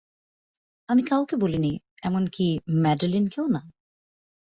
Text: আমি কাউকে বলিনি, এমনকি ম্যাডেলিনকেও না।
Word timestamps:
আমি 0.89 1.01
কাউকে 1.03 1.35
বলিনি, 1.35 1.71
এমনকি 2.03 2.45
ম্যাডেলিনকেও 2.83 3.45
না। 3.47 3.61